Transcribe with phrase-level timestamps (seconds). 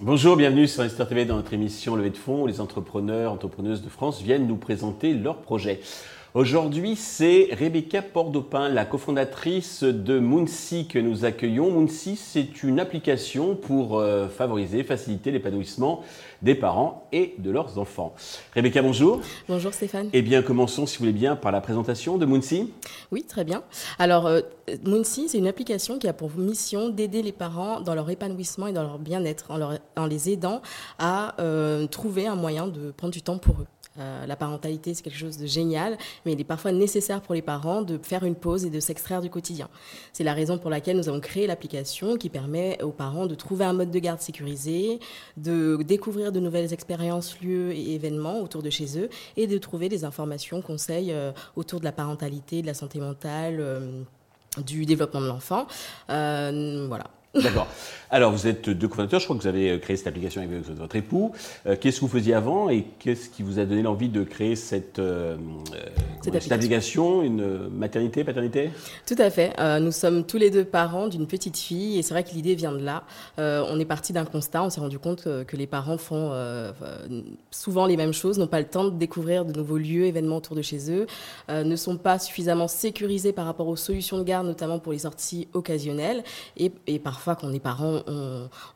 [0.00, 3.90] Bonjour, bienvenue sur Investor TV dans notre émission Levée de fonds les entrepreneurs, entrepreneuses de
[3.90, 5.80] France viennent nous présenter leurs projets.
[6.34, 11.70] Aujourd'hui, c'est Rebecca Pordopin, la cofondatrice de Moonsi que nous accueillons.
[11.70, 16.04] Moonsi, c'est une application pour euh, favoriser, faciliter l'épanouissement
[16.42, 18.14] des parents et de leurs enfants.
[18.54, 19.22] Rebecca, bonjour.
[19.48, 20.10] Bonjour Stéphane.
[20.12, 22.74] Eh bien, commençons, si vous voulez bien, par la présentation de Moonsi.
[23.10, 23.62] Oui, très bien.
[23.98, 24.42] Alors, euh,
[24.84, 28.72] Moonsi, c'est une application qui a pour mission d'aider les parents dans leur épanouissement et
[28.74, 29.50] dans leur bien-être,
[29.96, 30.60] en, les aidant
[30.98, 33.66] à euh, trouver un moyen de prendre du temps pour eux.
[33.98, 37.42] Euh, la parentalité, c'est quelque chose de génial, mais il est parfois nécessaire pour les
[37.42, 39.68] parents de faire une pause et de s'extraire du quotidien.
[40.12, 43.64] C'est la raison pour laquelle nous avons créé l'application qui permet aux parents de trouver
[43.64, 45.00] un mode de garde sécurisé,
[45.36, 49.88] de découvrir de nouvelles expériences, lieux et événements autour de chez eux et de trouver
[49.88, 53.56] des informations, conseils euh, autour de la parentalité, de la santé mentale.
[53.60, 54.02] Euh,
[54.64, 55.66] du développement de l'enfant.
[56.08, 57.04] voilà.
[57.42, 57.68] D'accord.
[58.10, 59.20] Alors, vous êtes deux cofondateurs.
[59.20, 61.32] Je crois que vous avez créé cette application avec votre époux.
[61.66, 64.56] Euh, qu'est-ce que vous faisiez avant et qu'est-ce qui vous a donné l'envie de créer
[64.56, 65.36] cette, euh,
[66.32, 67.22] cette, application.
[67.22, 68.70] Une maternité, paternité?
[69.06, 69.52] Tout à fait.
[69.58, 72.54] Euh, nous sommes tous les deux parents d'une petite fille et c'est vrai que l'idée
[72.54, 73.04] vient de là.
[73.38, 74.62] on est parti d'un constat.
[74.62, 76.32] On s'est rendu compte que, les parents font
[77.50, 80.54] souvent les mêmes choses, n'ont pas le temps de découvrir de nouveaux lieux, événements autour
[80.54, 81.06] de chez eux,
[81.48, 85.48] ne sont pas suffisamment sécurisés par rapport aux solutions de garde, notamment pour les sorties
[85.52, 86.22] occasionnelles
[86.56, 88.02] et, et parfois quand on est parent,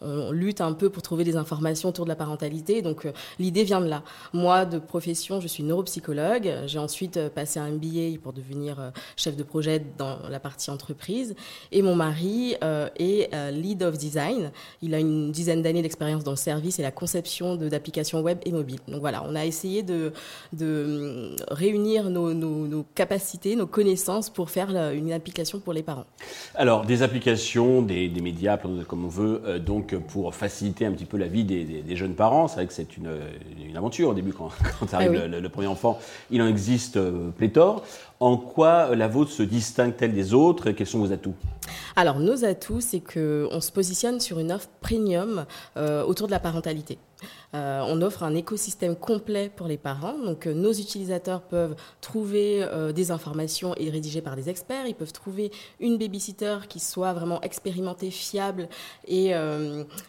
[0.00, 2.82] on, lutte un peu pour trouver des informations autour de la parentalité.
[2.82, 4.02] Donc euh, l'idée vient de là.
[4.32, 6.52] Moi, de profession, je suis neuropsychologue.
[6.66, 10.70] J'ai ensuite euh, passé un MBA pour devenir euh, chef de projet dans la partie
[10.70, 11.34] entreprise.
[11.72, 12.54] Et mon mari
[12.96, 14.52] est lead of design.
[14.80, 18.52] Il a une dizaine d'années d'expérience dans le service et la conception d'applications web et
[18.52, 18.78] mobile.
[18.86, 20.12] Donc voilà, on a essayé de,
[20.52, 26.06] de réunir nos, nos, capacités, nos connaissances pour faire une application pour les parents.
[26.54, 31.04] Alors, des applications, des, des médias, comme on veut, euh, donc pour faciliter un petit
[31.04, 32.48] peu la vie des, jeunes parents.
[32.48, 33.08] C'est vrai que c'est une,
[33.76, 34.50] aventure au début quand,
[34.80, 35.98] quand arrive ah le, premier enfant.
[36.30, 37.82] Il en existe euh, pléthore.
[38.20, 40.70] En quoi la vôtre se distingue-t-elle des autres?
[40.70, 41.34] Quels sont vos atouts?
[41.96, 45.44] Alors, nos atouts, c'est qu'on se positionne sur une offre premium
[45.76, 46.98] euh, autour de la parentalité.
[47.54, 50.18] Euh, on offre un écosystème complet pour les parents.
[50.18, 54.86] Donc, euh, nos utilisateurs peuvent trouver euh, des informations et rédigées par des experts.
[54.86, 55.50] Ils peuvent trouver
[55.80, 58.68] une babysitter qui soit vraiment expérimentée, fiable
[59.06, 59.32] et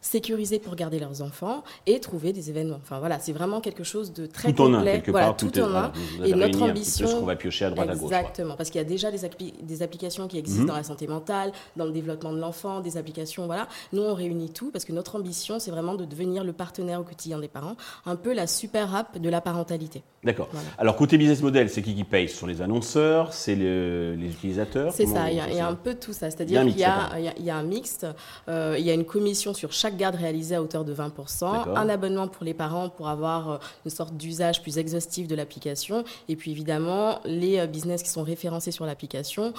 [0.00, 2.78] sécurisée pour garder leurs enfants et trouver des événements.
[2.82, 4.76] Enfin, voilà, c'est vraiment quelque chose de très tout complet.
[4.76, 5.92] En un, quelque voilà, part, tout, en un.
[6.24, 7.06] Et notre ambition.
[7.06, 8.12] Ce qu'on va piocher à droite à gauche.
[8.12, 9.18] Exactement, parce qu'il y a déjà des,
[9.62, 10.68] des applications qui existent mhm.
[10.68, 13.46] dans la santé mentale, dans le développement de l'enfant, des applications.
[13.46, 13.68] Voilà.
[13.92, 17.04] Nous, on réunit tout parce que notre ambition, c'est vraiment de devenir le partenaire au
[17.04, 20.02] quotidien des parents, un peu la super app de la parentalité.
[20.22, 20.50] D'accord.
[20.76, 22.28] Alors côté business model, c'est qui qui paye?
[22.28, 24.92] Ce sont les annonceurs, c'est les utilisateurs?
[24.92, 26.30] C'est ça, il y, a, un peu tout ça.
[26.30, 28.06] C'est-à-dire qu'il y, a un mixte,
[28.48, 31.88] euh, il y a une commission sur chaque garde réalisée à hauteur de 20%, un
[31.88, 36.36] abonnement pour les parents pour avoir euh, une sorte d'usage plus exhaustif de l'application, et
[36.36, 39.54] puis évidemment, les euh, business qui sont référencés sur l'application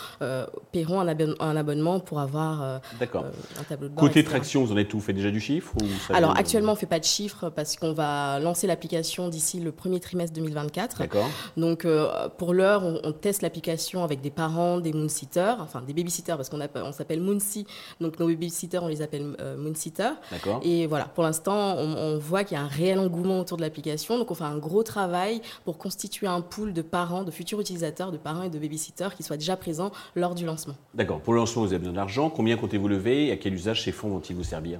[0.71, 2.81] paieront un, un, abonnement pour avoir un
[3.67, 4.03] tableau de bord.
[4.03, 5.73] Côté traction, vous en êtes tout fait déjà du chiffre
[6.13, 9.71] Alors actuellement, on ne fait pas de chiffre parce qu'on va lancer l'application d'ici le
[9.71, 10.99] premier trimestre 2024.
[10.99, 11.29] D'accord.
[11.57, 16.35] Donc, euh, pour l'heure, on, teste l'application avec des parents, des moonsitters, enfin des babysitters,
[16.35, 17.65] parce qu'on on s'appelle Moonsy.
[17.99, 20.13] Donc, nos babysitters, on les appelle euh, moonsitters.
[20.31, 20.59] D'accord.
[20.63, 24.17] Et voilà, pour l'instant, on, voit qu'il y a un réel engouement autour de l'application.
[24.17, 28.11] Donc, on fait un gros travail pour constituer un pool de parents, de futurs utilisateurs,
[28.11, 30.75] de parents et de babysitters qui soient déjà présents lors du lancement.
[30.93, 31.19] D'accord.
[31.21, 32.29] Pour le lancement, vous avez besoin d'argent.
[32.29, 34.79] Combien comptez-vous lever et à quel usage ces fonds vont-ils vous servir?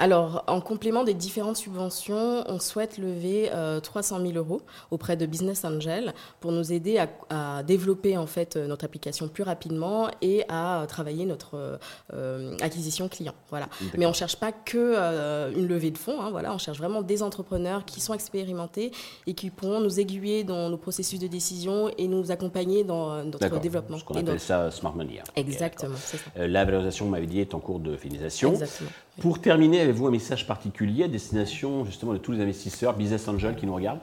[0.00, 3.50] Alors, en complément des différentes on souhaite lever
[3.82, 6.98] 300 euh, 000 euros auprès de Business Angel pour nous aider
[7.30, 11.78] à, développer en fait euh, notre application plus rapidement et à travailler notre
[12.12, 13.34] euh, acquisition client.
[13.50, 13.68] Voilà.
[13.96, 16.20] Mais on ne cherche pas que une levée de fonds.
[16.20, 18.92] Hein, voilà, on cherche vraiment des entrepreneurs qui sont expérimentés
[19.26, 23.60] et qui pourront nous aiguiller dans nos processus de décision et nous accompagner dans notre
[23.60, 23.98] développement.
[23.98, 25.18] Ce qu'on appelle ça smart money.
[25.20, 25.30] Hein.
[25.36, 25.96] Exactement.
[26.36, 28.50] la valorisation, vous m'avez dit, est en cours de finalisation.
[28.52, 28.90] Exactement.
[29.20, 33.56] Pour terminer, avez-vous un message particulier à destination justement de tous les investisseurs, business angels
[33.56, 34.00] qui nous regardent?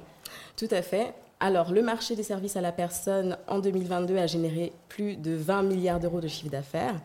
[0.58, 1.14] Tout à fait.
[1.40, 5.64] Alors, le marché des services à la personne en 2022 a généré plus de 20
[5.64, 6.96] milliards d'euros de chiffre d'affaires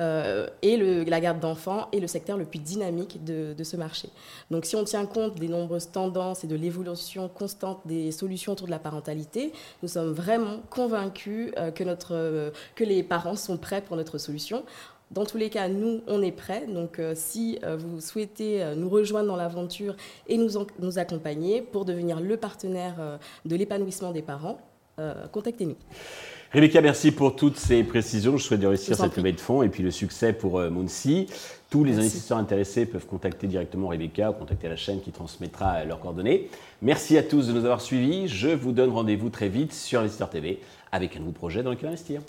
[0.00, 4.10] euh, et la garde d'enfants est le secteur le plus dynamique de, ce marché.
[4.50, 8.66] Donc, si on tient compte des nombreuses tendances et de l'évolution constante des solutions autour
[8.66, 9.52] de la parentalité,
[9.82, 14.64] nous sommes vraiment convaincus euh, notre, que les parents sont prêts pour notre solution.
[15.12, 16.66] Dans tous les cas, nous, on est prêts.
[16.66, 19.94] Donc, euh, si euh, vous souhaitez euh, nous rejoindre dans l'aventure
[20.26, 20.50] et nous,
[20.80, 24.58] nous accompagner pour devenir le partenaire de l'épanouissement des parents,
[25.30, 25.76] contactez-nous.
[26.52, 28.36] Rebecca, merci pour toutes ces précisions.
[28.36, 31.26] Je souhaite de réussir cette levée de fonds et puis le succès pour Moonsi.
[31.68, 36.00] Tous les investisseurs intéressés peuvent contacter directement Rebecca ou contacter la chaîne qui transmettra leurs
[36.00, 36.48] coordonnées.
[36.80, 38.28] Merci à tous de nous avoir suivis.
[38.28, 40.60] Je vous donne rendez-vous très vite sur Investisseur TV
[40.92, 42.22] avec un nouveau projet dans lequel investir.